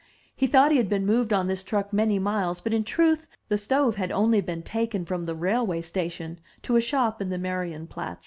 He 0.35 0.47
thought 0.47 0.71
he 0.71 0.77
had 0.77 0.89
been 0.89 1.05
moved 1.05 1.31
on 1.31 1.45
this 1.45 1.63
truck 1.63 1.93
many 1.93 2.17
miles, 2.17 2.59
but 2.59 2.73
in 2.73 2.83
truth 2.83 3.27
the 3.49 3.55
stove 3.59 3.97
had 3.97 4.09
been 4.09 4.17
only 4.17 4.41
taken 4.63 5.05
from 5.05 5.25
the 5.25 5.35
railway 5.35 5.81
station 5.81 6.39
to 6.63 6.75
a 6.75 6.81
shop 6.81 7.21
in 7.21 7.29
the 7.29 7.37
Marienplatz. 7.37 8.17